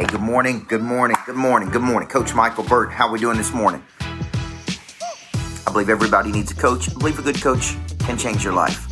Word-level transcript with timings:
Hey, 0.00 0.06
good 0.06 0.22
morning, 0.22 0.64
good 0.66 0.80
morning, 0.80 1.18
good 1.26 1.36
morning, 1.36 1.68
good 1.68 1.82
morning. 1.82 2.08
Coach 2.08 2.34
Michael 2.34 2.64
Burt, 2.64 2.90
how 2.90 3.06
are 3.06 3.12
we 3.12 3.18
doing 3.18 3.36
this 3.36 3.52
morning? 3.52 3.84
I 4.00 5.70
believe 5.70 5.90
everybody 5.90 6.32
needs 6.32 6.50
a 6.50 6.54
coach. 6.54 6.88
I 6.88 6.94
believe 6.94 7.18
a 7.18 7.22
good 7.22 7.38
coach 7.42 7.76
can 7.98 8.16
change 8.16 8.42
your 8.42 8.54
life. 8.54 8.86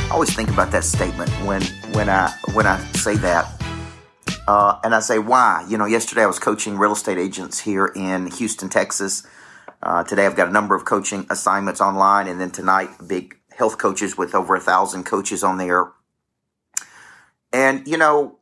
I 0.00 0.08
always 0.10 0.34
think 0.34 0.48
about 0.48 0.72
that 0.72 0.84
statement 0.84 1.28
when 1.44 1.60
when 1.92 2.08
I 2.08 2.34
when 2.54 2.66
I 2.66 2.78
say 2.94 3.16
that. 3.16 3.62
Uh, 4.48 4.80
and 4.82 4.94
I 4.94 5.00
say, 5.00 5.18
why? 5.18 5.66
You 5.68 5.76
know, 5.76 5.84
yesterday 5.84 6.22
I 6.22 6.26
was 6.28 6.38
coaching 6.38 6.78
real 6.78 6.92
estate 6.92 7.18
agents 7.18 7.58
here 7.58 7.92
in 7.94 8.30
Houston, 8.30 8.70
Texas. 8.70 9.26
Uh, 9.82 10.02
today 10.02 10.24
I've 10.24 10.34
got 10.34 10.48
a 10.48 10.52
number 10.52 10.74
of 10.74 10.86
coaching 10.86 11.26
assignments 11.28 11.82
online, 11.82 12.26
and 12.26 12.40
then 12.40 12.52
tonight, 12.52 12.88
big 13.06 13.36
health 13.54 13.76
coaches 13.76 14.16
with 14.16 14.34
over 14.34 14.56
a 14.56 14.60
thousand 14.60 15.04
coaches 15.04 15.44
on 15.44 15.58
there 15.58 15.92
and 17.52 17.86
you 17.86 17.96
know, 17.96 18.38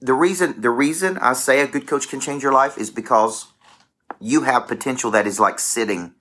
the 0.00 0.14
reason 0.14 0.60
the 0.60 0.70
reason 0.70 1.18
I 1.18 1.32
say 1.32 1.60
a 1.60 1.66
good 1.66 1.86
coach 1.86 2.08
can 2.08 2.20
change 2.20 2.42
your 2.42 2.52
life 2.52 2.78
is 2.78 2.90
because 2.90 3.46
you 4.20 4.42
have 4.42 4.68
potential 4.68 5.10
that 5.12 5.26
is 5.26 5.40
like 5.40 5.58
sitting 5.58 6.14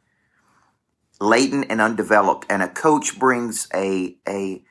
latent 1.21 1.67
and 1.69 1.79
undeveloped, 1.79 2.47
and 2.49 2.63
a 2.63 2.67
coach 2.67 3.17
brings 3.17 3.67
a 3.73 4.17
a 4.27 4.63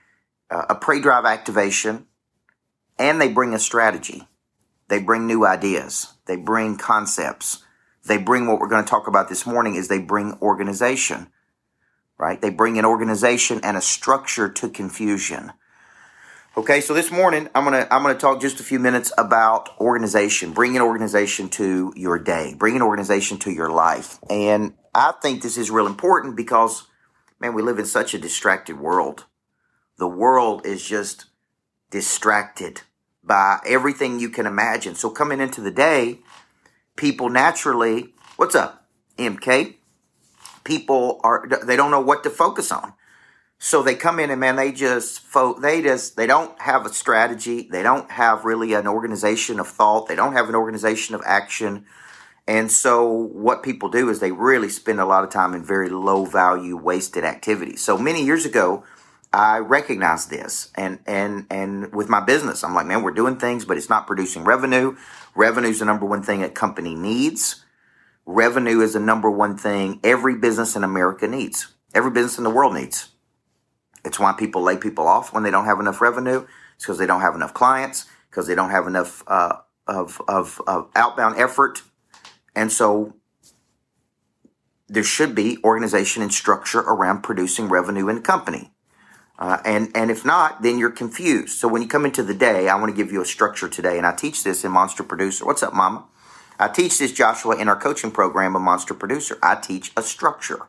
a 0.51 0.74
prey 0.74 1.01
drive 1.01 1.24
activation, 1.24 2.06
and 2.98 3.20
they 3.20 3.29
bring 3.29 3.54
a 3.54 3.59
strategy. 3.59 4.27
They 4.88 5.01
bring 5.01 5.27
new 5.27 5.46
ideas. 5.46 6.15
They 6.27 6.37
bring 6.37 6.77
concepts. 6.77 7.62
They 8.04 8.18
bring 8.18 8.46
what 8.46 8.59
we're 8.59 8.68
going 8.68 8.84
to 8.84 8.90
talk 8.90 9.06
about 9.06 9.29
this 9.29 9.46
morning 9.46 9.77
is 9.77 9.87
they 9.87 10.01
bring 10.01 10.37
organization, 10.42 11.29
right? 12.18 12.40
They 12.40 12.51
bring 12.51 12.79
an 12.79 12.84
organization 12.84 13.60
and 13.62 13.77
a 13.77 13.80
structure 13.80 14.48
to 14.48 14.68
confusion. 14.68 15.52
Okay, 16.56 16.80
so 16.80 16.95
this 16.95 17.12
morning 17.12 17.48
I'm 17.54 17.62
gonna 17.62 17.86
I'm 17.92 18.02
gonna 18.02 18.18
talk 18.18 18.40
just 18.40 18.59
a 18.59 18.64
few 18.64 18.80
minutes 18.80 19.12
about 19.16 19.68
organization, 19.78 20.51
bringing 20.52 20.80
organization 20.80 21.48
to 21.51 21.93
your 21.95 22.18
day, 22.18 22.56
bringing 22.59 22.82
organization 22.82 23.38
to 23.38 23.52
your 23.52 23.70
life, 23.70 24.18
and 24.29 24.74
I 24.93 25.12
think 25.23 25.43
this 25.43 25.56
is 25.56 25.71
real 25.71 25.87
important 25.87 26.34
because, 26.34 26.88
man, 27.38 27.54
we 27.54 27.62
live 27.62 27.78
in 27.78 27.87
such 27.87 28.15
a 28.15 28.18
distracted 28.18 28.80
world. 28.80 29.26
The 29.98 30.09
world 30.09 30.66
is 30.66 30.84
just 30.84 31.26
distracted 31.93 32.82
by 33.23 33.60
everything 33.65 34.18
you 34.18 34.28
can 34.28 34.45
imagine. 34.45 34.96
So 34.96 35.09
coming 35.09 35.40
into 35.40 35.60
the 35.60 35.71
day, 35.71 36.18
people 36.96 37.28
naturally, 37.28 38.12
what's 38.34 38.56
up, 38.56 38.88
MK? 39.18 39.76
People 40.65 41.21
are 41.23 41.46
they 41.65 41.76
don't 41.76 41.93
know 41.93 42.01
what 42.01 42.24
to 42.24 42.30
focus 42.30 42.73
on. 42.73 42.95
So 43.62 43.82
they 43.82 43.94
come 43.94 44.18
in 44.18 44.30
and 44.30 44.40
man, 44.40 44.56
they 44.56 44.72
just 44.72 45.20
they 45.60 45.82
just 45.82 46.16
they 46.16 46.26
don't 46.26 46.58
have 46.62 46.86
a 46.86 46.92
strategy. 46.94 47.68
They 47.70 47.82
don't 47.82 48.10
have 48.10 48.46
really 48.46 48.72
an 48.72 48.88
organization 48.88 49.60
of 49.60 49.68
thought. 49.68 50.08
They 50.08 50.16
don't 50.16 50.32
have 50.32 50.48
an 50.48 50.54
organization 50.54 51.14
of 51.14 51.20
action. 51.26 51.84
And 52.48 52.72
so 52.72 53.06
what 53.06 53.62
people 53.62 53.90
do 53.90 54.08
is 54.08 54.18
they 54.18 54.32
really 54.32 54.70
spend 54.70 54.98
a 54.98 55.04
lot 55.04 55.24
of 55.24 55.30
time 55.30 55.52
in 55.52 55.62
very 55.62 55.90
low 55.90 56.24
value, 56.24 56.74
wasted 56.74 57.22
activities. 57.22 57.82
So 57.82 57.98
many 57.98 58.24
years 58.24 58.46
ago, 58.46 58.82
I 59.30 59.58
recognized 59.58 60.30
this 60.30 60.72
and 60.74 60.98
and 61.06 61.46
and 61.50 61.94
with 61.94 62.08
my 62.08 62.20
business, 62.20 62.64
I'm 62.64 62.74
like, 62.74 62.86
man, 62.86 63.02
we're 63.02 63.10
doing 63.10 63.36
things, 63.36 63.66
but 63.66 63.76
it's 63.76 63.90
not 63.90 64.06
producing 64.06 64.42
revenue. 64.44 64.97
Revenue 65.34 65.69
is 65.69 65.81
the 65.81 65.84
number 65.84 66.06
one 66.06 66.22
thing 66.22 66.42
a 66.42 66.48
company 66.48 66.94
needs. 66.94 67.62
Revenue 68.25 68.81
is 68.81 68.94
the 68.94 69.00
number 69.00 69.31
one 69.31 69.58
thing 69.58 70.00
every 70.03 70.36
business 70.38 70.76
in 70.76 70.82
America 70.82 71.28
needs. 71.28 71.75
Every 71.94 72.10
business 72.10 72.38
in 72.38 72.44
the 72.44 72.50
world 72.50 72.72
needs. 72.72 73.10
It's 74.04 74.19
why 74.19 74.32
people 74.32 74.62
lay 74.62 74.76
people 74.76 75.06
off 75.06 75.32
when 75.32 75.43
they 75.43 75.50
don't 75.50 75.66
have 75.66 75.81
enough 75.81 76.00
revenue. 76.00 76.47
It's 76.75 76.84
because 76.84 76.98
they 76.98 77.06
don't 77.06 77.20
have 77.20 77.34
enough 77.34 77.54
clients, 77.54 78.06
because 78.31 78.47
they 78.47 78.54
don't 78.54 78.70
have 78.70 78.87
enough 78.87 79.22
uh, 79.26 79.56
of, 79.87 80.20
of, 80.28 80.60
of 80.66 80.91
outbound 80.94 81.38
effort. 81.38 81.82
And 82.54 82.72
so 82.72 83.15
there 84.88 85.05
should 85.05 85.34
be 85.34 85.59
organization 85.62 86.22
and 86.22 86.33
structure 86.33 86.81
around 86.81 87.22
producing 87.22 87.69
revenue 87.69 88.09
in 88.09 88.19
a 88.19 88.22
company. 88.22 88.72
Uh, 89.38 89.59
and, 89.65 89.91
and 89.94 90.11
if 90.11 90.25
not, 90.25 90.62
then 90.62 90.78
you're 90.78 90.91
confused. 90.91 91.59
So 91.59 91.67
when 91.69 91.81
you 91.81 91.88
come 91.88 92.05
into 92.05 92.22
the 92.22 92.34
day, 92.34 92.69
I 92.69 92.77
want 92.77 92.91
to 92.91 92.97
give 92.97 93.12
you 93.12 93.22
a 93.22 93.27
structure 93.27 93.69
today. 93.69 93.97
And 93.97 94.06
I 94.06 94.15
teach 94.15 94.44
this 94.44 94.65
in 94.65 94.72
Monster 94.72 95.03
Producer. 95.03 95.47
What's 95.47 95.62
up, 95.62 95.72
mama? 95.72 96.05
I 96.59 96.69
teach 96.69 96.99
this, 96.99 97.12
Joshua, 97.12 97.56
in 97.56 97.69
our 97.69 97.77
coaching 97.77 98.11
program 98.11 98.55
of 98.55 98.61
Monster 98.61 98.93
Producer. 98.93 99.38
I 99.43 99.55
teach 99.55 99.93
a 99.97 100.03
structure 100.03 100.69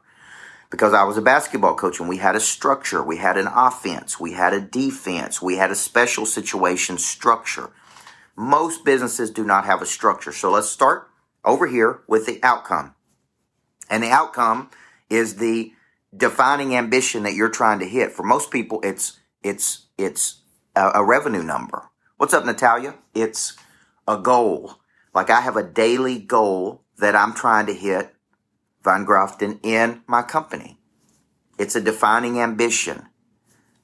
because 0.72 0.94
I 0.94 1.04
was 1.04 1.18
a 1.18 1.22
basketball 1.22 1.76
coach 1.76 2.00
and 2.00 2.08
we 2.08 2.18
had 2.18 2.36
a 2.36 2.40
structure, 2.40 3.04
we 3.04 3.18
had 3.18 3.38
an 3.38 3.48
offense, 3.48 4.20
we 4.20 4.32
had 4.32 4.54
a 4.54 4.62
defense, 4.62 5.42
we 5.42 5.58
had 5.58 5.70
a 5.70 5.76
special 5.76 6.26
situation 6.26 6.98
structure. 6.98 7.70
Most 8.38 8.86
businesses 8.86 9.30
do 9.30 9.44
not 9.44 9.66
have 9.66 9.82
a 9.82 9.86
structure. 9.86 10.32
So 10.32 10.50
let's 10.50 10.70
start 10.70 11.10
over 11.44 11.68
here 11.68 12.02
with 12.08 12.26
the 12.26 12.40
outcome. 12.42 12.96
And 13.90 14.02
the 14.02 14.10
outcome 14.10 14.72
is 15.10 15.36
the 15.36 15.74
defining 16.16 16.74
ambition 16.74 17.24
that 17.24 17.34
you're 17.34 17.50
trying 17.50 17.80
to 17.80 17.88
hit. 17.88 18.14
For 18.14 18.24
most 18.24 18.50
people, 18.50 18.80
it's 18.82 19.20
it's 19.44 19.88
it's 19.98 20.42
a, 20.76 20.92
a 20.96 21.04
revenue 21.04 21.44
number. 21.44 21.90
What's 22.16 22.34
up, 22.34 22.46
Natalia? 22.46 22.96
It's 23.14 23.58
a 24.08 24.18
goal. 24.18 24.76
Like 25.14 25.30
I 25.30 25.42
have 25.42 25.58
a 25.58 25.64
daily 25.64 26.20
goal 26.20 26.84
that 27.00 27.16
I'm 27.16 27.34
trying 27.34 27.66
to 27.66 27.74
hit 27.74 28.16
Van 28.84 29.06
Grafton 29.06 29.60
in 29.64 30.02
my 30.08 30.22
company. 30.22 30.78
It's 31.58 31.76
a 31.76 31.82
defining 31.82 32.40
ambition. 32.40 33.08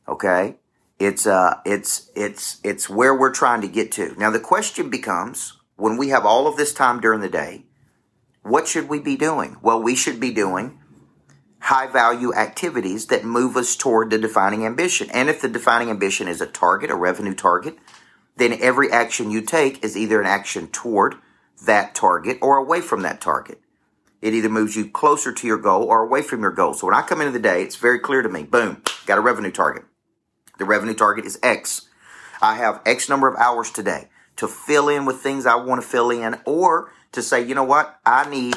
Okay? 0.07 0.55
It's 0.99 1.27
uh 1.27 1.59
it's 1.65 2.09
it's 2.15 2.59
it's 2.63 2.89
where 2.89 3.13
we're 3.13 3.33
trying 3.33 3.61
to 3.61 3.67
get 3.67 3.91
to. 3.93 4.15
Now 4.17 4.31
the 4.31 4.39
question 4.39 4.89
becomes 4.89 5.57
when 5.75 5.95
we 5.97 6.09
have 6.09 6.25
all 6.25 6.47
of 6.47 6.57
this 6.57 6.73
time 6.73 6.99
during 6.99 7.21
the 7.21 7.29
day, 7.29 7.65
what 8.41 8.67
should 8.67 8.89
we 8.89 8.99
be 8.99 9.15
doing? 9.15 9.57
Well, 9.61 9.81
we 9.81 9.95
should 9.95 10.19
be 10.19 10.31
doing 10.31 10.79
high 11.59 11.87
value 11.87 12.33
activities 12.33 13.07
that 13.07 13.25
move 13.25 13.57
us 13.57 13.75
toward 13.75 14.09
the 14.09 14.17
defining 14.17 14.65
ambition. 14.65 15.09
And 15.11 15.29
if 15.29 15.41
the 15.41 15.47
defining 15.47 15.89
ambition 15.89 16.27
is 16.27 16.41
a 16.41 16.47
target, 16.47 16.89
a 16.89 16.95
revenue 16.95 17.35
target, 17.35 17.77
then 18.37 18.57
every 18.61 18.91
action 18.91 19.31
you 19.31 19.41
take 19.41 19.83
is 19.83 19.97
either 19.97 20.21
an 20.21 20.27
action 20.27 20.67
toward 20.67 21.15
that 21.65 21.93
target 21.93 22.37
or 22.41 22.57
away 22.57 22.81
from 22.81 23.01
that 23.01 23.19
target. 23.19 23.59
It 24.21 24.33
either 24.33 24.49
moves 24.49 24.75
you 24.75 24.89
closer 24.89 25.31
to 25.31 25.47
your 25.47 25.57
goal 25.57 25.83
or 25.83 26.03
away 26.03 26.21
from 26.21 26.41
your 26.41 26.51
goal. 26.51 26.73
So 26.73 26.87
when 26.87 26.95
I 26.95 27.01
come 27.01 27.21
into 27.21 27.31
the 27.31 27.39
day, 27.39 27.61
it's 27.61 27.75
very 27.75 27.99
clear 27.99 28.21
to 28.21 28.29
me. 28.29 28.43
Boom, 28.43 28.81
got 29.05 29.17
a 29.17 29.21
revenue 29.21 29.51
target. 29.51 29.83
The 30.57 30.65
revenue 30.65 30.95
target 30.95 31.25
is 31.25 31.39
X. 31.43 31.87
I 32.41 32.55
have 32.55 32.81
X 32.85 33.09
number 33.09 33.27
of 33.27 33.35
hours 33.35 33.71
today 33.71 34.09
to 34.37 34.47
fill 34.47 34.89
in 34.89 35.05
with 35.05 35.17
things 35.17 35.45
I 35.45 35.55
want 35.55 35.81
to 35.81 35.87
fill 35.87 36.09
in 36.09 36.39
or 36.45 36.91
to 37.11 37.21
say, 37.21 37.43
you 37.43 37.55
know 37.55 37.63
what? 37.63 37.99
I 38.05 38.29
need 38.29 38.55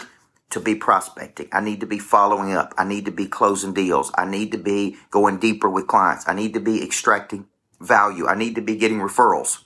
to 0.51 0.61
be 0.61 0.75
prospecting. 0.75 1.49
I 1.53 1.61
need 1.61 1.81
to 1.81 1.87
be 1.87 1.99
following 1.99 2.53
up. 2.53 2.75
I 2.77 2.85
need 2.85 3.05
to 3.05 3.11
be 3.11 3.27
closing 3.27 3.73
deals. 3.73 4.11
I 4.17 4.25
need 4.25 4.53
to 4.53 4.59
be 4.59 4.97
going 5.11 5.39
deeper 5.39 5.71
with 5.71 5.87
clients. 5.87 6.29
I 6.29 6.35
need 6.35 6.55
to 6.55 6.61
be 6.61 6.83
extracting 6.83 7.47
value. 7.81 8.27
I 8.27 8.35
need 8.35 8.57
to 8.57 8.61
be 8.61 8.77
getting 8.77 8.99
referrals, 8.99 9.63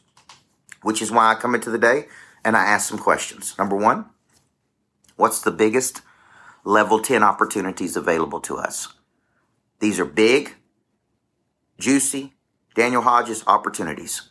which 0.83 1.01
is 1.01 1.11
why 1.11 1.31
I 1.31 1.35
come 1.35 1.55
into 1.55 1.71
the 1.71 1.79
day 1.79 2.07
and 2.45 2.57
I 2.57 2.65
ask 2.65 2.89
some 2.89 2.99
questions. 2.99 3.57
Number 3.59 3.77
one, 3.77 4.07
What's 5.17 5.41
the 5.41 5.51
biggest 5.51 6.03
level 6.65 7.01
10 7.01 7.23
opportunities 7.23 7.97
available 7.97 8.41
to 8.41 8.57
us? 8.57 8.95
These 9.81 10.01
are 10.01 10.05
big, 10.05 10.55
juicy, 11.79 12.33
Daniel 12.75 13.03
Hodges 13.03 13.45
opportunities. 13.47 14.31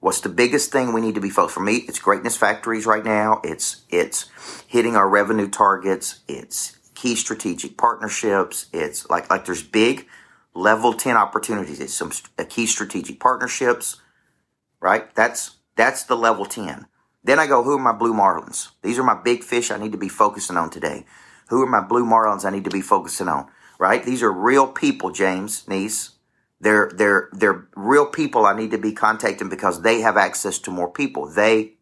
What's 0.00 0.20
the 0.20 0.28
biggest 0.28 0.72
thing 0.72 0.92
we 0.92 1.00
need 1.00 1.14
to 1.14 1.20
be 1.20 1.30
focused? 1.30 1.54
For 1.54 1.60
me, 1.60 1.76
it's 1.86 2.00
greatness 2.00 2.36
factories 2.36 2.86
right 2.86 3.04
now. 3.04 3.40
It's 3.44 3.82
it's 3.88 4.28
hitting 4.66 4.96
our 4.96 5.08
revenue 5.08 5.48
targets. 5.48 6.20
It's 6.26 6.76
key 6.96 7.14
strategic 7.14 7.76
partnerships. 7.76 8.66
It's 8.72 9.08
like 9.08 9.30
like 9.30 9.44
there's 9.44 9.62
big 9.62 10.08
level 10.54 10.92
10 10.92 11.16
opportunities. 11.16 11.78
It's 11.78 11.94
some 11.94 12.10
key 12.48 12.66
strategic 12.66 13.20
partnerships, 13.20 14.00
right? 14.80 15.14
That's 15.14 15.58
that's 15.76 16.02
the 16.02 16.16
level 16.16 16.46
10. 16.46 16.86
Then 17.24 17.38
I 17.38 17.46
go, 17.46 17.62
who 17.62 17.76
are 17.76 17.78
my 17.78 17.92
blue 17.92 18.14
marlins? 18.14 18.70
These 18.82 18.98
are 18.98 19.04
my 19.04 19.20
big 19.20 19.44
fish 19.44 19.70
I 19.70 19.78
need 19.78 19.92
to 19.92 19.98
be 19.98 20.08
focusing 20.08 20.56
on 20.56 20.70
today. 20.70 21.06
Who 21.48 21.62
are 21.62 21.66
my 21.66 21.80
blue 21.80 22.04
marlins 22.04 22.44
I 22.44 22.50
need 22.50 22.64
to 22.64 22.70
be 22.70 22.80
focusing 22.80 23.28
on? 23.28 23.48
Right? 23.78 24.02
These 24.04 24.22
are 24.22 24.32
real 24.32 24.66
people, 24.66 25.10
James, 25.10 25.66
niece. 25.68 26.10
They're 26.60 26.90
they're 26.94 27.28
they're 27.32 27.66
real 27.74 28.06
people 28.06 28.46
I 28.46 28.56
need 28.56 28.70
to 28.70 28.78
be 28.78 28.92
contacting 28.92 29.48
because 29.48 29.82
they 29.82 30.00
have 30.00 30.16
access 30.16 30.58
to 30.60 30.70
more 30.70 30.88
people. 30.88 31.26
They 31.26 31.72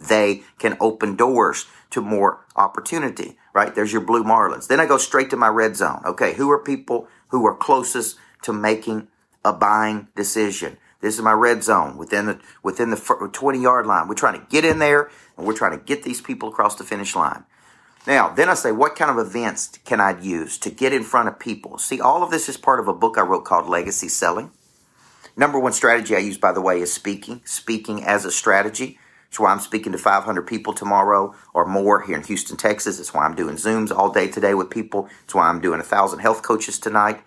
they 0.00 0.42
can 0.58 0.76
open 0.80 1.16
doors 1.16 1.66
to 1.90 2.00
more 2.00 2.46
opportunity. 2.56 3.36
Right? 3.52 3.74
There's 3.74 3.92
your 3.92 4.02
blue 4.02 4.24
marlins. 4.24 4.68
Then 4.68 4.80
I 4.80 4.86
go 4.86 4.96
straight 4.96 5.30
to 5.30 5.36
my 5.36 5.48
red 5.48 5.76
zone. 5.76 6.00
Okay, 6.04 6.34
who 6.34 6.50
are 6.50 6.58
people 6.58 7.08
who 7.28 7.46
are 7.46 7.54
closest 7.54 8.16
to 8.42 8.52
making 8.52 9.08
a 9.44 9.52
buying 9.52 10.08
decision? 10.16 10.78
This 11.00 11.14
is 11.14 11.22
my 11.22 11.32
red 11.32 11.62
zone 11.62 11.96
within 11.96 12.26
the 12.26 12.40
within 12.62 12.90
the 12.90 13.30
20 13.32 13.60
yard 13.60 13.86
line. 13.86 14.08
We're 14.08 14.14
trying 14.14 14.40
to 14.40 14.46
get 14.48 14.64
in 14.64 14.78
there 14.78 15.10
and 15.36 15.46
we're 15.46 15.56
trying 15.56 15.78
to 15.78 15.84
get 15.84 16.02
these 16.02 16.20
people 16.20 16.48
across 16.48 16.76
the 16.76 16.84
finish 16.84 17.14
line. 17.14 17.44
Now, 18.06 18.28
then 18.28 18.48
I 18.48 18.54
say, 18.54 18.70
what 18.70 18.94
kind 18.94 19.10
of 19.10 19.18
events 19.18 19.78
can 19.84 20.00
I 20.00 20.20
use 20.20 20.58
to 20.58 20.70
get 20.70 20.92
in 20.92 21.02
front 21.02 21.28
of 21.28 21.40
people? 21.40 21.76
See, 21.78 22.00
all 22.00 22.22
of 22.22 22.30
this 22.30 22.48
is 22.48 22.56
part 22.56 22.78
of 22.78 22.86
a 22.86 22.94
book 22.94 23.18
I 23.18 23.22
wrote 23.22 23.44
called 23.44 23.68
Legacy 23.68 24.08
Selling. 24.08 24.52
Number 25.36 25.58
one 25.58 25.72
strategy 25.72 26.14
I 26.14 26.20
use, 26.20 26.38
by 26.38 26.52
the 26.52 26.60
way, 26.60 26.80
is 26.80 26.92
speaking. 26.92 27.42
Speaking 27.44 28.04
as 28.04 28.24
a 28.24 28.30
strategy. 28.30 28.98
It's 29.28 29.40
why 29.40 29.50
I'm 29.50 29.60
speaking 29.60 29.90
to 29.92 29.98
500 29.98 30.42
people 30.46 30.72
tomorrow 30.72 31.34
or 31.52 31.66
more 31.66 32.00
here 32.00 32.16
in 32.16 32.22
Houston, 32.22 32.56
Texas. 32.56 33.00
It's 33.00 33.12
why 33.12 33.26
I'm 33.26 33.34
doing 33.34 33.56
Zooms 33.56 33.90
all 33.90 34.10
day 34.10 34.28
today 34.28 34.54
with 34.54 34.70
people. 34.70 35.08
It's 35.24 35.34
why 35.34 35.48
I'm 35.48 35.60
doing 35.60 35.80
a 35.80 35.84
thousand 35.84 36.20
health 36.20 36.42
coaches 36.42 36.78
tonight. 36.78 37.22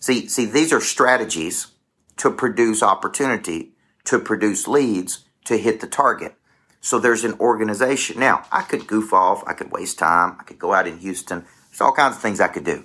See, 0.00 0.28
see, 0.28 0.44
these 0.44 0.72
are 0.72 0.80
strategies 0.80 1.68
to 2.18 2.30
produce 2.30 2.82
opportunity, 2.82 3.72
to 4.04 4.18
produce 4.18 4.66
leads, 4.66 5.24
to 5.44 5.56
hit 5.56 5.80
the 5.80 5.86
target. 5.86 6.34
So 6.80 6.98
there's 6.98 7.24
an 7.24 7.34
organization. 7.40 8.20
Now, 8.20 8.44
I 8.52 8.62
could 8.62 8.86
goof 8.86 9.12
off, 9.12 9.42
I 9.46 9.52
could 9.54 9.72
waste 9.72 9.98
time, 9.98 10.36
I 10.38 10.44
could 10.44 10.58
go 10.58 10.72
out 10.72 10.86
in 10.86 10.98
Houston. 10.98 11.44
There's 11.70 11.80
all 11.80 11.92
kinds 11.92 12.16
of 12.16 12.22
things 12.22 12.40
I 12.40 12.48
could 12.48 12.64
do. 12.64 12.84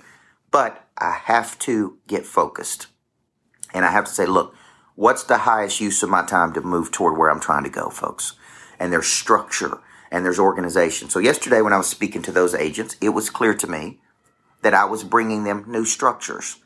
But 0.50 0.86
I 0.98 1.12
have 1.24 1.58
to 1.60 1.98
get 2.06 2.26
focused. 2.26 2.88
And 3.72 3.84
I 3.84 3.90
have 3.90 4.04
to 4.04 4.10
say, 4.10 4.26
look, 4.26 4.54
what's 4.96 5.24
the 5.24 5.38
highest 5.38 5.80
use 5.80 6.02
of 6.02 6.10
my 6.10 6.24
time 6.24 6.52
to 6.54 6.60
move 6.60 6.90
toward 6.90 7.16
where 7.16 7.30
I'm 7.30 7.40
trying 7.40 7.64
to 7.64 7.70
go, 7.70 7.90
folks? 7.90 8.34
And 8.78 8.92
there's 8.92 9.06
structure 9.06 9.78
and 10.10 10.24
there's 10.24 10.38
organization. 10.38 11.08
So 11.08 11.18
yesterday 11.18 11.62
when 11.62 11.72
I 11.72 11.78
was 11.78 11.88
speaking 11.88 12.22
to 12.22 12.32
those 12.32 12.54
agents, 12.54 12.96
it 13.00 13.10
was 13.10 13.30
clear 13.30 13.54
to 13.54 13.66
me 13.66 14.00
that 14.62 14.74
I 14.74 14.84
was 14.84 15.04
bringing 15.04 15.44
them 15.44 15.64
new 15.66 15.84
structures, 15.84 16.58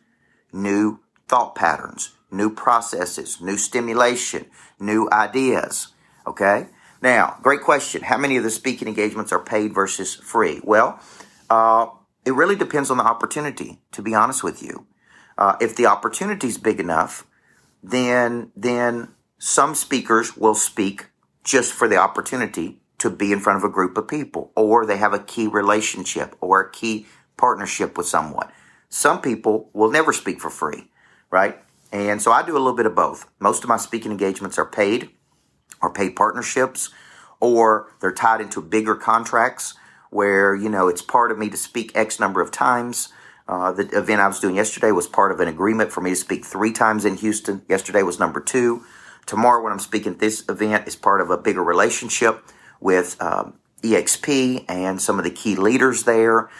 new 0.52 1.00
thought 1.28 1.54
patterns, 1.54 2.15
new 2.36 2.50
processes, 2.50 3.40
new 3.40 3.56
stimulation, 3.56 4.46
new 4.78 5.08
ideas. 5.10 5.88
Okay. 6.26 6.66
Now, 7.02 7.38
great 7.42 7.62
question. 7.62 8.02
How 8.02 8.18
many 8.18 8.36
of 8.36 8.44
the 8.44 8.50
speaking 8.50 8.88
engagements 8.88 9.32
are 9.32 9.38
paid 9.38 9.74
versus 9.74 10.14
free? 10.14 10.60
Well, 10.64 11.00
uh, 11.50 11.86
it 12.24 12.34
really 12.34 12.56
depends 12.56 12.90
on 12.90 12.96
the 12.96 13.04
opportunity, 13.04 13.80
to 13.92 14.02
be 14.02 14.14
honest 14.14 14.42
with 14.42 14.62
you. 14.62 14.86
Uh, 15.38 15.56
if 15.60 15.76
the 15.76 15.86
opportunity 15.86 16.48
is 16.48 16.58
big 16.58 16.80
enough, 16.80 17.26
then, 17.82 18.50
then 18.56 19.08
some 19.38 19.74
speakers 19.74 20.36
will 20.36 20.54
speak 20.54 21.06
just 21.44 21.72
for 21.72 21.86
the 21.86 21.96
opportunity 21.96 22.80
to 22.98 23.10
be 23.10 23.30
in 23.30 23.40
front 23.40 23.58
of 23.58 23.64
a 23.64 23.72
group 23.72 23.96
of 23.98 24.08
people, 24.08 24.50
or 24.56 24.86
they 24.86 24.96
have 24.96 25.12
a 25.12 25.18
key 25.18 25.46
relationship 25.46 26.34
or 26.40 26.60
a 26.60 26.70
key 26.72 27.06
partnership 27.36 27.96
with 27.96 28.06
someone. 28.06 28.48
Some 28.88 29.20
people 29.20 29.68
will 29.72 29.90
never 29.90 30.12
speak 30.12 30.40
for 30.40 30.50
free, 30.50 30.90
right? 31.30 31.58
And 31.96 32.20
so 32.20 32.30
I 32.30 32.42
do 32.44 32.52
a 32.52 32.58
little 32.58 32.74
bit 32.74 32.84
of 32.84 32.94
both. 32.94 33.26
Most 33.40 33.62
of 33.64 33.70
my 33.70 33.78
speaking 33.78 34.10
engagements 34.10 34.58
are 34.58 34.66
paid 34.66 35.08
or 35.80 35.90
paid 35.90 36.10
partnerships, 36.10 36.90
or 37.40 37.90
they're 38.00 38.12
tied 38.12 38.42
into 38.42 38.60
bigger 38.60 38.94
contracts 38.94 39.74
where, 40.10 40.54
you 40.54 40.68
know, 40.68 40.88
it's 40.88 41.00
part 41.00 41.30
of 41.32 41.38
me 41.38 41.48
to 41.48 41.56
speak 41.56 41.92
X 41.94 42.20
number 42.20 42.42
of 42.42 42.50
times. 42.50 43.08
Uh, 43.48 43.72
the 43.72 43.88
event 43.96 44.20
I 44.20 44.26
was 44.26 44.40
doing 44.40 44.56
yesterday 44.56 44.90
was 44.90 45.06
part 45.06 45.32
of 45.32 45.40
an 45.40 45.48
agreement 45.48 45.90
for 45.90 46.02
me 46.02 46.10
to 46.10 46.16
speak 46.16 46.44
three 46.44 46.72
times 46.72 47.06
in 47.06 47.16
Houston. 47.16 47.62
Yesterday 47.68 48.02
was 48.02 48.18
number 48.18 48.40
two. 48.40 48.84
Tomorrow, 49.24 49.62
when 49.62 49.72
I'm 49.72 49.78
speaking 49.78 50.12
at 50.12 50.18
this 50.18 50.44
event, 50.50 50.86
is 50.86 50.96
part 50.96 51.22
of 51.22 51.30
a 51.30 51.38
bigger 51.38 51.64
relationship 51.64 52.44
with 52.78 53.20
um, 53.22 53.54
EXP 53.82 54.66
and 54.68 55.00
some 55.00 55.18
of 55.18 55.24
the 55.24 55.30
key 55.30 55.56
leaders 55.56 56.04
there. 56.04 56.50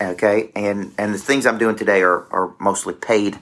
Okay, 0.00 0.50
and 0.54 0.92
and 0.98 1.14
the 1.14 1.18
things 1.18 1.46
I'm 1.46 1.58
doing 1.58 1.76
today 1.76 2.02
are 2.02 2.26
are 2.32 2.54
mostly 2.58 2.94
paid 2.94 3.38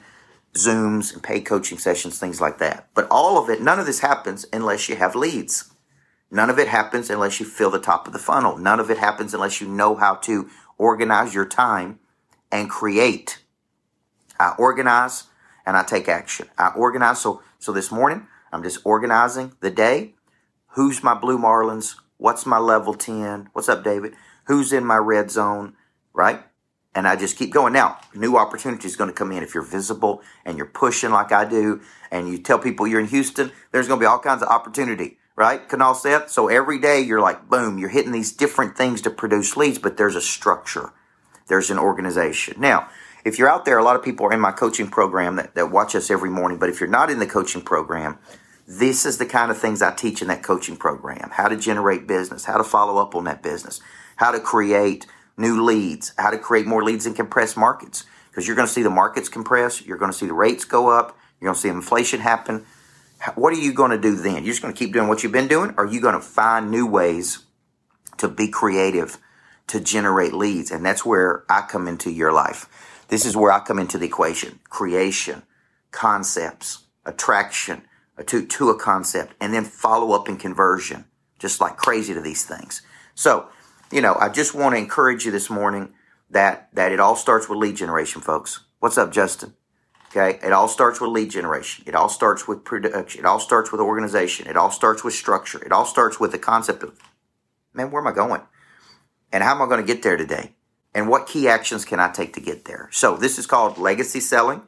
Zooms 0.55 1.13
and 1.13 1.23
paid 1.23 1.45
coaching 1.45 1.79
sessions, 1.79 2.19
things 2.19 2.41
like 2.41 2.59
that. 2.59 2.89
But 2.95 3.09
all 3.11 3.39
of 3.39 3.51
it, 3.51 3.61
none 3.61 3.79
of 3.79 3.87
this 3.87 4.01
happens 4.01 4.47
unless 4.53 4.89
you 4.89 4.97
have 4.97 5.15
leads. 5.15 5.73
None 6.31 6.51
of 6.51 6.59
it 6.59 6.69
happens 6.69 7.11
unless 7.11 7.39
you 7.39 7.47
fill 7.47 7.71
the 7.71 7.79
top 7.79 8.07
of 8.07 8.13
the 8.13 8.19
funnel. 8.19 8.57
None 8.57 8.81
of 8.81 8.91
it 8.91 8.99
happens 8.99 9.35
unless 9.35 9.61
you 9.61 9.69
know 9.69 9.95
how 9.95 10.17
to 10.17 10.49
organize 10.79 11.35
your 11.35 11.47
time 11.47 11.99
and 12.51 12.71
create. 12.71 13.43
I 14.39 14.55
organize 14.59 15.25
and 15.67 15.77
I 15.77 15.83
take 15.83 16.09
action. 16.09 16.49
I 16.59 16.69
organize. 16.69 17.21
So, 17.21 17.43
so 17.59 17.73
this 17.73 17.91
morning, 17.91 18.27
I'm 18.53 18.63
just 18.63 18.79
organizing 18.85 19.53
the 19.61 19.71
day. 19.71 20.15
Who's 20.69 21.03
my 21.03 21.15
Blue 21.15 21.39
Marlins? 21.39 21.97
What's 22.17 22.47
my 22.47 22.59
level 22.59 22.95
10? 22.95 23.51
What's 23.53 23.69
up, 23.69 23.85
David? 23.85 24.15
Who's 24.47 24.73
in 24.73 24.85
my 24.85 24.97
red 24.97 25.31
zone? 25.31 25.75
Right? 26.13 26.43
And 26.95 27.09
I 27.09 27.17
just 27.17 27.37
keep 27.37 27.53
going. 27.53 27.73
Now, 27.73 27.99
new 28.15 28.37
opportunity 28.37 28.87
is 28.87 28.97
going 28.97 29.11
to 29.11 29.15
come 29.15 29.33
in 29.33 29.43
if 29.43 29.55
you're 29.55 29.65
visible 29.65 30.23
and 30.45 30.57
you're 30.57 30.67
pushing 30.67 31.11
like 31.11 31.33
I 31.33 31.45
do, 31.45 31.81
and 32.11 32.29
you 32.29 32.39
tell 32.39 32.59
people 32.59 32.87
you're 32.87 33.01
in 33.01 33.07
Houston. 33.07 33.51
There's 33.73 33.89
going 33.89 33.99
to 33.99 34.03
be 34.03 34.07
all 34.07 34.21
kinds 34.21 34.43
of 34.43 34.49
opportunity, 34.49 35.19
right? 35.37 35.69
Canal 35.69 35.95
set. 35.95 36.31
So 36.31 36.49
every 36.49 36.79
day 36.79 37.01
you're 37.01 37.21
like, 37.21 37.49
boom, 37.49 37.79
you're 37.79 37.89
hitting 37.89 38.13
these 38.13 38.33
different 38.33 38.77
things 38.77 39.01
to 39.03 39.11
produce 39.11 39.57
leads, 39.57 39.79
but 39.79 39.97
there's 39.97 40.15
a 40.15 40.21
structure, 40.21 40.93
there's 41.49 41.71
an 41.71 41.79
organization. 41.79 42.61
Now, 42.61 42.89
if 43.25 43.39
you're 43.39 43.49
out 43.49 43.65
there, 43.65 43.79
a 43.79 43.85
lot 43.85 43.97
of 43.97 44.03
people 44.03 44.27
are 44.27 44.33
in 44.33 44.41
my 44.41 44.53
coaching 44.53 44.89
program 44.89 45.37
that, 45.37 45.55
that 45.55 45.71
watch 45.71 45.95
us 45.95 46.11
every 46.11 46.31
morning. 46.31 46.59
But 46.59 46.69
if 46.69 46.79
you're 46.79 46.91
not 46.91 47.11
in 47.11 47.19
the 47.19 47.27
coaching 47.27 47.63
program, 47.63 48.19
this 48.67 49.05
is 49.05 49.19
the 49.19 49.27
kind 49.27 49.51
of 49.51 49.59
things 49.59 49.83
I 49.83 49.93
teach 49.95 50.23
in 50.23 50.29
that 50.29 50.43
coaching 50.43 50.77
program 50.77 51.31
how 51.33 51.49
to 51.49 51.57
generate 51.57 52.07
business, 52.07 52.45
how 52.45 52.57
to 52.57 52.65
follow 52.65 53.03
up 53.03 53.15
on 53.15 53.25
that 53.25 53.43
business, 53.43 53.81
how 54.17 54.31
to 54.31 54.41
create 54.41 55.07
new 55.37 55.63
leads, 55.63 56.13
how 56.19 56.31
to 56.31 56.39
create 56.39 56.67
more 56.67 56.83
leads 56.83 57.07
in 57.07 57.15
compressed 57.15 57.57
markets. 57.57 58.05
Because 58.31 58.47
you're 58.47 58.57
going 58.57 58.67
to 58.67 58.73
see 58.73 58.83
the 58.83 58.91
markets 58.91 59.29
compress, 59.29 59.85
you're 59.85 59.99
going 59.99 60.11
to 60.11 60.17
see 60.17 60.27
the 60.27 60.35
rates 60.35 60.65
go 60.65 60.89
up, 60.89 61.17
you're 61.41 61.49
going 61.49 61.55
to 61.55 61.61
see 61.61 61.69
inflation 61.69 62.21
happen. 62.21 62.67
What 63.37 63.53
are 63.53 63.59
you 63.59 63.73
going 63.73 63.93
to 63.93 63.99
do 63.99 64.17
then? 64.17 64.45
You're 64.45 64.53
just 64.53 64.63
going 64.63 64.75
to 64.75 64.79
keep 64.79 64.93
doing 64.93 65.09
what 65.09 65.23
you've 65.23 65.33
been 65.33 65.49
doing, 65.49 65.71
or 65.77 65.85
are 65.85 65.87
you 65.87 66.01
going 66.01 66.15
to 66.15 66.21
find 66.21 66.71
new 66.71 66.87
ways 66.87 67.45
to 68.19 68.29
be 68.29 68.49
creative, 68.49 69.19
to 69.69 69.81
generate 69.81 70.33
leads? 70.33 70.71
And 70.71 70.85
that's 70.85 71.05
where 71.05 71.45
I 71.49 71.63
come 71.63 71.87
into 71.87 72.11
your 72.11 72.33
life. 72.33 72.69
This 73.09 73.25
is 73.25 73.37
where 73.37 73.53
I 73.53 73.61
come 73.61 73.79
into 73.79 73.99
the 73.99 74.07
equation 74.07 74.59
creation, 74.69 75.43
concepts, 75.91 76.85
attraction 77.07 77.83
to, 78.27 78.47
to 78.47 78.71
a 78.71 78.79
concept, 78.79 79.35
and 79.41 79.55
then 79.55 79.65
follow 79.65 80.13
up 80.13 80.29
and 80.29 80.39
conversion, 80.39 81.05
just 81.39 81.61
like 81.61 81.77
crazy 81.77 82.15
to 82.15 82.21
these 82.21 82.45
things. 82.45 82.83
So, 83.15 83.49
you 83.91 84.01
know, 84.01 84.15
I 84.15 84.29
just 84.29 84.55
want 84.55 84.75
to 84.75 84.79
encourage 84.79 85.25
you 85.25 85.31
this 85.31 85.51
morning 85.51 85.93
that 86.31 86.69
that 86.75 86.93
it 86.93 87.01
all 87.01 87.17
starts 87.17 87.49
with 87.49 87.59
lead 87.59 87.77
generation, 87.77 88.21
folks. 88.21 88.61
What's 88.81 88.99
up, 88.99 89.13
Justin? 89.13 89.55
Okay, 90.11 90.39
it 90.47 90.53
all 90.53 90.69
starts 90.69 91.01
with 91.01 91.11
lead 91.11 91.31
generation. 91.31 91.85
It 91.89 91.95
all 91.95 92.09
starts 92.09 92.47
with 92.47 92.65
production. 92.65 93.21
It 93.21 93.27
all 93.27 93.41
starts 93.41 93.73
with 93.73 93.81
organization. 93.81 94.47
It 94.47 94.57
all 94.57 94.71
starts 94.71 95.03
with 95.03 95.15
structure. 95.15 95.63
It 95.65 95.73
all 95.73 95.85
starts 95.85 96.21
with 96.21 96.31
the 96.31 96.39
concept 96.39 96.85
of, 96.85 96.97
man, 97.73 97.91
where 97.91 98.01
am 98.01 98.07
I 98.07 98.13
going? 98.13 98.43
And 99.33 99.43
how 99.43 99.57
am 99.57 99.63
I 99.63 99.67
going 99.67 99.81
to 99.81 99.87
get 99.87 100.03
there 100.03 100.17
today? 100.17 100.53
And 100.95 101.09
what 101.09 101.27
key 101.27 101.49
actions 101.49 101.85
can 101.85 101.99
I 101.99 102.13
take 102.13 102.33
to 102.35 102.41
get 102.41 102.67
there? 102.67 102.89
So 102.93 103.17
this 103.17 103.39
is 103.39 103.47
called 103.47 103.77
legacy 103.77 104.21
selling. 104.21 104.63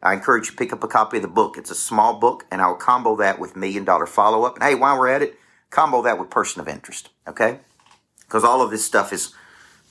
I 0.00 0.12
encourage 0.12 0.46
you 0.46 0.52
to 0.52 0.56
pick 0.56 0.72
up 0.72 0.84
a 0.84 0.88
copy 0.88 1.16
of 1.16 1.22
the 1.22 1.28
book. 1.28 1.56
It's 1.58 1.72
a 1.72 1.74
small 1.74 2.20
book, 2.20 2.44
and 2.52 2.62
I'll 2.62 2.76
combo 2.76 3.16
that 3.16 3.40
with 3.40 3.56
million 3.56 3.84
dollar 3.84 4.06
follow 4.06 4.44
up. 4.44 4.54
And 4.54 4.62
hey, 4.62 4.76
while 4.76 4.96
we're 4.96 5.08
at 5.08 5.22
it, 5.22 5.36
combo 5.70 6.02
that 6.02 6.20
with 6.20 6.30
person 6.30 6.60
of 6.60 6.68
interest. 6.68 7.08
Okay 7.26 7.58
because 8.28 8.44
all 8.44 8.60
of 8.60 8.70
this 8.70 8.84
stuff 8.84 9.12
is 9.12 9.34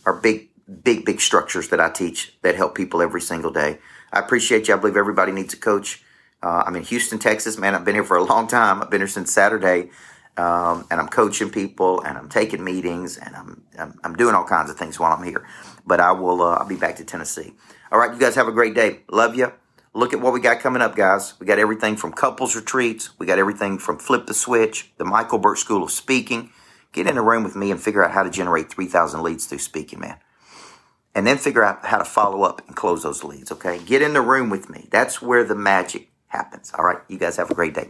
are 0.05 0.13
big, 0.13 0.49
big, 0.83 1.03
big 1.03 1.19
structures 1.19 1.69
that 1.69 1.81
I 1.81 1.89
teach 1.89 2.33
that 2.43 2.55
help 2.55 2.75
people 2.75 3.01
every 3.01 3.19
single 3.19 3.51
day. 3.51 3.79
I 4.13 4.19
appreciate 4.19 4.67
you. 4.67 4.75
I 4.75 4.77
believe 4.77 4.95
everybody 4.95 5.31
needs 5.31 5.53
a 5.53 5.57
coach. 5.57 6.03
Uh, 6.41 6.63
I'm 6.65 6.75
in 6.75 6.83
Houston, 6.83 7.19
Texas, 7.19 7.57
man. 7.57 7.75
I've 7.75 7.83
been 7.83 7.95
here 7.95 8.03
for 8.03 8.15
a 8.15 8.23
long 8.23 8.47
time. 8.47 8.81
I've 8.81 8.89
been 8.89 9.01
here 9.01 9.07
since 9.07 9.33
Saturday, 9.33 9.89
um, 10.37 10.85
and 10.89 11.01
I'm 11.01 11.07
coaching 11.07 11.49
people, 11.49 12.01
and 12.01 12.17
I'm 12.17 12.29
taking 12.29 12.63
meetings, 12.63 13.17
and 13.17 13.35
I'm, 13.35 13.63
I'm, 13.77 13.99
I'm 14.03 14.15
doing 14.15 14.35
all 14.35 14.45
kinds 14.45 14.69
of 14.69 14.77
things 14.77 14.99
while 14.99 15.11
I'm 15.11 15.23
here. 15.23 15.45
But 15.85 15.99
I 15.99 16.11
will. 16.11 16.41
Uh, 16.41 16.55
I'll 16.55 16.67
be 16.67 16.75
back 16.75 16.97
to 16.97 17.03
Tennessee. 17.03 17.53
All 17.91 17.99
right, 17.99 18.13
you 18.13 18.19
guys 18.19 18.35
have 18.35 18.47
a 18.47 18.51
great 18.51 18.75
day. 18.75 18.99
Love 19.09 19.35
you. 19.35 19.51
Look 19.93 20.13
at 20.13 20.21
what 20.21 20.31
we 20.31 20.39
got 20.39 20.59
coming 20.59 20.81
up, 20.81 20.95
guys. 20.95 21.33
We 21.39 21.47
got 21.47 21.57
everything 21.57 21.95
from 21.95 22.13
couples 22.13 22.55
retreats. 22.55 23.17
We 23.17 23.25
got 23.25 23.39
everything 23.39 23.79
from 23.79 23.97
flip 23.97 24.27
the 24.27 24.33
switch, 24.33 24.91
the 24.97 25.05
Michael 25.05 25.39
Burt 25.39 25.57
School 25.57 25.83
of 25.83 25.91
Speaking. 25.91 26.51
Get 26.91 27.07
in 27.07 27.17
a 27.17 27.21
room 27.21 27.43
with 27.43 27.55
me 27.55 27.71
and 27.71 27.81
figure 27.81 28.03
out 28.03 28.11
how 28.11 28.23
to 28.23 28.29
generate 28.29 28.71
3,000 28.71 29.21
leads 29.21 29.45
through 29.45 29.59
speaking, 29.59 29.99
man. 29.99 30.17
And 31.13 31.25
then 31.25 31.37
figure 31.37 31.63
out 31.63 31.85
how 31.85 31.97
to 31.97 32.05
follow 32.05 32.43
up 32.43 32.61
and 32.67 32.75
close 32.75 33.03
those 33.03 33.23
leads, 33.23 33.51
okay? 33.51 33.79
Get 33.79 34.01
in 34.01 34.13
the 34.13 34.21
room 34.21 34.49
with 34.49 34.69
me. 34.69 34.87
That's 34.91 35.21
where 35.21 35.43
the 35.43 35.55
magic 35.55 36.09
happens. 36.27 36.71
All 36.77 36.85
right, 36.85 36.99
you 37.07 37.17
guys 37.17 37.37
have 37.37 37.49
a 37.49 37.55
great 37.55 37.73
day. 37.73 37.89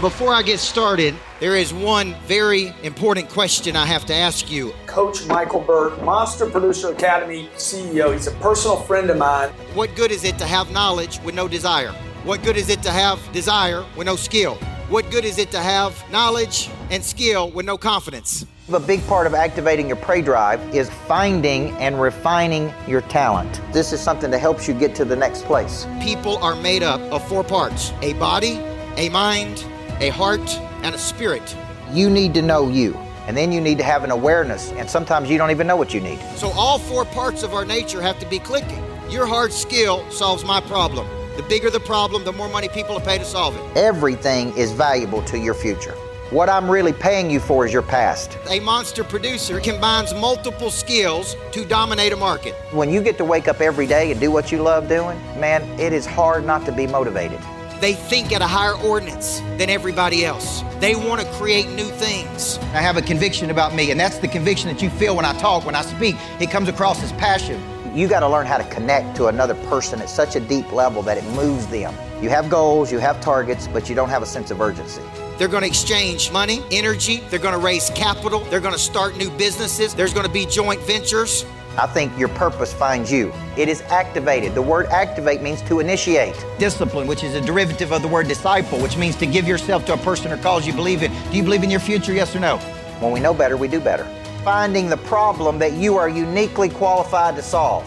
Before 0.00 0.34
I 0.34 0.42
get 0.42 0.58
started, 0.58 1.14
there 1.38 1.54
is 1.54 1.72
one 1.72 2.16
very 2.26 2.74
important 2.82 3.28
question 3.28 3.76
I 3.76 3.86
have 3.86 4.04
to 4.06 4.14
ask 4.14 4.50
you. 4.50 4.74
Coach 4.86 5.24
Michael 5.26 5.60
Burt, 5.60 6.02
Monster 6.02 6.50
Producer 6.50 6.92
Academy 6.92 7.48
CEO. 7.54 8.12
He's 8.12 8.26
a 8.26 8.32
personal 8.32 8.78
friend 8.78 9.10
of 9.10 9.18
mine. 9.18 9.50
What 9.74 9.94
good 9.94 10.10
is 10.10 10.24
it 10.24 10.38
to 10.38 10.44
have 10.44 10.72
knowledge 10.72 11.20
with 11.20 11.36
no 11.36 11.46
desire? 11.46 11.92
What 12.24 12.42
good 12.42 12.56
is 12.56 12.68
it 12.68 12.82
to 12.82 12.90
have 12.90 13.20
desire 13.32 13.84
with 13.96 14.06
no 14.06 14.16
skill? 14.16 14.58
What 14.92 15.10
good 15.10 15.24
is 15.24 15.38
it 15.38 15.50
to 15.52 15.58
have 15.58 16.04
knowledge 16.10 16.68
and 16.90 17.02
skill 17.02 17.50
with 17.50 17.64
no 17.64 17.78
confidence? 17.78 18.44
A 18.70 18.78
big 18.78 19.02
part 19.06 19.26
of 19.26 19.32
activating 19.32 19.86
your 19.88 19.96
prey 19.96 20.20
drive 20.20 20.60
is 20.74 20.90
finding 21.08 21.70
and 21.78 21.98
refining 21.98 22.70
your 22.86 23.00
talent. 23.00 23.62
This 23.72 23.94
is 23.94 24.02
something 24.02 24.30
that 24.30 24.40
helps 24.40 24.68
you 24.68 24.74
get 24.74 24.94
to 24.96 25.06
the 25.06 25.16
next 25.16 25.46
place. 25.46 25.86
People 26.02 26.36
are 26.44 26.54
made 26.54 26.82
up 26.82 27.00
of 27.10 27.26
four 27.26 27.42
parts 27.42 27.94
a 28.02 28.12
body, 28.18 28.60
a 28.98 29.08
mind, 29.08 29.64
a 30.00 30.10
heart, 30.10 30.46
and 30.82 30.94
a 30.94 30.98
spirit. 30.98 31.56
You 31.90 32.10
need 32.10 32.34
to 32.34 32.42
know 32.42 32.68
you. 32.68 32.92
And 33.26 33.34
then 33.34 33.50
you 33.50 33.62
need 33.62 33.78
to 33.78 33.84
have 33.84 34.04
an 34.04 34.10
awareness, 34.10 34.72
and 34.72 34.90
sometimes 34.90 35.30
you 35.30 35.38
don't 35.38 35.50
even 35.50 35.66
know 35.66 35.76
what 35.76 35.94
you 35.94 36.02
need. 36.02 36.20
So, 36.36 36.50
all 36.50 36.78
four 36.78 37.06
parts 37.06 37.42
of 37.42 37.54
our 37.54 37.64
nature 37.64 38.02
have 38.02 38.18
to 38.18 38.26
be 38.26 38.38
clicking. 38.38 38.84
Your 39.08 39.24
hard 39.24 39.54
skill 39.54 40.04
solves 40.10 40.44
my 40.44 40.60
problem. 40.60 41.08
The 41.36 41.42
bigger 41.44 41.70
the 41.70 41.80
problem, 41.80 42.24
the 42.24 42.32
more 42.32 42.48
money 42.48 42.68
people 42.68 42.94
will 42.94 43.00
pay 43.00 43.16
to 43.16 43.24
solve 43.24 43.56
it. 43.56 43.76
Everything 43.76 44.54
is 44.54 44.70
valuable 44.72 45.22
to 45.22 45.38
your 45.38 45.54
future. 45.54 45.94
What 46.28 46.50
I'm 46.50 46.70
really 46.70 46.92
paying 46.92 47.30
you 47.30 47.40
for 47.40 47.64
is 47.64 47.72
your 47.72 47.82
past. 47.82 48.36
A 48.50 48.60
monster 48.60 49.02
producer 49.02 49.58
combines 49.58 50.12
multiple 50.12 50.70
skills 50.70 51.36
to 51.52 51.64
dominate 51.64 52.12
a 52.12 52.16
market. 52.16 52.54
When 52.70 52.90
you 52.90 53.02
get 53.02 53.16
to 53.16 53.24
wake 53.24 53.48
up 53.48 53.62
every 53.62 53.86
day 53.86 54.10
and 54.10 54.20
do 54.20 54.30
what 54.30 54.52
you 54.52 54.62
love 54.62 54.88
doing, 54.88 55.18
man, 55.40 55.62
it 55.80 55.94
is 55.94 56.04
hard 56.04 56.44
not 56.44 56.66
to 56.66 56.72
be 56.72 56.86
motivated. 56.86 57.40
They 57.80 57.94
think 57.94 58.32
at 58.32 58.42
a 58.42 58.46
higher 58.46 58.76
ordinance 58.76 59.40
than 59.58 59.70
everybody 59.70 60.24
else. 60.24 60.62
They 60.80 60.94
want 60.94 61.20
to 61.20 61.26
create 61.32 61.68
new 61.70 61.88
things. 61.88 62.58
I 62.74 62.80
have 62.80 62.96
a 62.96 63.02
conviction 63.02 63.50
about 63.50 63.74
me, 63.74 63.90
and 63.90 63.98
that's 63.98 64.18
the 64.18 64.28
conviction 64.28 64.68
that 64.68 64.82
you 64.82 64.90
feel 64.90 65.16
when 65.16 65.24
I 65.24 65.32
talk, 65.38 65.64
when 65.64 65.74
I 65.74 65.82
speak. 65.82 66.16
It 66.40 66.50
comes 66.50 66.68
across 66.68 67.02
as 67.02 67.10
passion. 67.12 67.60
You 67.94 68.08
got 68.08 68.20
to 68.20 68.28
learn 68.28 68.46
how 68.46 68.56
to 68.56 68.64
connect 68.70 69.16
to 69.16 69.26
another 69.26 69.54
person 69.66 70.00
at 70.00 70.08
such 70.08 70.34
a 70.34 70.40
deep 70.40 70.72
level 70.72 71.02
that 71.02 71.18
it 71.18 71.24
moves 71.34 71.66
them. 71.66 71.94
You 72.22 72.30
have 72.30 72.48
goals, 72.48 72.90
you 72.90 72.98
have 72.98 73.20
targets, 73.20 73.68
but 73.68 73.90
you 73.90 73.94
don't 73.94 74.08
have 74.08 74.22
a 74.22 74.26
sense 74.26 74.50
of 74.50 74.62
urgency. 74.62 75.02
They're 75.36 75.46
going 75.46 75.62
to 75.62 75.68
exchange 75.68 76.32
money, 76.32 76.62
energy, 76.70 77.18
they're 77.28 77.38
going 77.38 77.52
to 77.52 77.60
raise 77.60 77.90
capital, 77.90 78.40
they're 78.44 78.60
going 78.60 78.72
to 78.72 78.80
start 78.80 79.18
new 79.18 79.28
businesses, 79.32 79.94
there's 79.94 80.14
going 80.14 80.26
to 80.26 80.32
be 80.32 80.46
joint 80.46 80.80
ventures. 80.82 81.44
I 81.76 81.86
think 81.86 82.16
your 82.18 82.28
purpose 82.28 82.72
finds 82.72 83.12
you. 83.12 83.30
It 83.58 83.68
is 83.68 83.82
activated. 83.82 84.54
The 84.54 84.62
word 84.62 84.86
activate 84.86 85.42
means 85.42 85.60
to 85.62 85.80
initiate. 85.80 86.34
Discipline, 86.58 87.06
which 87.06 87.24
is 87.24 87.34
a 87.34 87.40
derivative 87.42 87.92
of 87.92 88.00
the 88.00 88.08
word 88.08 88.26
disciple, 88.26 88.78
which 88.78 88.96
means 88.96 89.16
to 89.16 89.26
give 89.26 89.46
yourself 89.46 89.84
to 89.86 89.94
a 89.94 89.98
person 89.98 90.32
or 90.32 90.38
cause 90.38 90.66
you 90.66 90.72
believe 90.72 91.02
in. 91.02 91.12
Do 91.30 91.36
you 91.36 91.42
believe 91.42 91.62
in 91.62 91.70
your 91.70 91.80
future, 91.80 92.12
yes 92.12 92.34
or 92.34 92.40
no? 92.40 92.56
When 93.00 93.12
we 93.12 93.20
know 93.20 93.34
better, 93.34 93.56
we 93.58 93.68
do 93.68 93.80
better. 93.80 94.04
Finding 94.44 94.88
the 94.88 94.96
problem 94.96 95.58
that 95.58 95.72
you 95.72 95.96
are 95.96 96.08
uniquely 96.08 96.68
qualified 96.68 97.36
to 97.36 97.42
solve, 97.42 97.86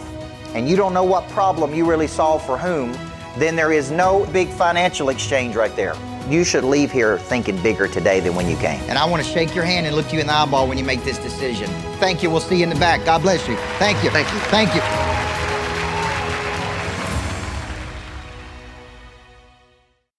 and 0.54 0.68
you 0.68 0.76
don't 0.76 0.94
know 0.94 1.04
what 1.04 1.28
problem 1.28 1.74
you 1.74 1.84
really 1.84 2.06
solve 2.06 2.44
for 2.44 2.56
whom, 2.56 2.92
then 3.38 3.56
there 3.56 3.72
is 3.72 3.90
no 3.90 4.24
big 4.32 4.48
financial 4.48 5.10
exchange 5.10 5.54
right 5.54 5.74
there 5.76 5.94
you 6.28 6.44
should 6.44 6.64
leave 6.64 6.90
here 6.90 7.18
thinking 7.18 7.60
bigger 7.62 7.86
today 7.86 8.20
than 8.20 8.34
when 8.34 8.48
you 8.48 8.56
came. 8.56 8.80
And 8.88 8.98
I 8.98 9.04
want 9.04 9.24
to 9.24 9.28
shake 9.28 9.54
your 9.54 9.64
hand 9.64 9.86
and 9.86 9.94
look 9.94 10.12
you 10.12 10.20
in 10.20 10.26
the 10.26 10.32
eyeball 10.32 10.68
when 10.68 10.78
you 10.78 10.84
make 10.84 11.04
this 11.04 11.18
decision. 11.18 11.68
Thank 11.98 12.22
you. 12.22 12.30
We'll 12.30 12.40
see 12.40 12.56
you 12.56 12.64
in 12.64 12.70
the 12.70 12.76
back. 12.76 13.04
God 13.04 13.22
bless 13.22 13.46
you. 13.48 13.56
Thank 13.78 14.02
you. 14.02 14.10
Thank 14.10 14.32
you. 14.32 14.38
Thank 14.50 14.74
you. 14.74 15.15